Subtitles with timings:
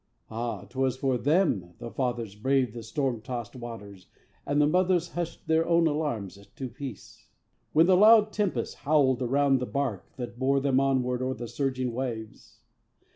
[0.31, 0.63] Ah!
[0.63, 4.07] 'twas for them The fathers braved the storm tossed waters,
[4.47, 7.27] and The mothers hushed their own alarms to peace,
[7.73, 11.93] When the loud tempest howled around the bark That bore them onward o'er the surging
[11.93, 12.61] waves.